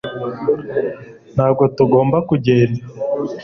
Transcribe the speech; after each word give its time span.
ntabwo 1.35 1.63
tugomba 1.75 2.17
kugenda 2.29 2.81